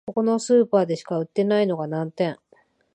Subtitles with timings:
[0.07, 2.39] ここのスーパーでしか売ってないのが難点